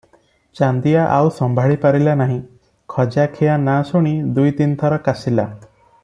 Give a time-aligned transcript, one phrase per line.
[0.59, 2.37] ଚାନ୍ଦିଆ ଆଉ ସମ୍ଭାଳିପାରିଲା ନାହିଁ,
[2.93, 5.47] ଖଜାଖିଆ ନାଁ ଶୁଣି ଦୁଇ ତିନିଥର କାଶିଲା।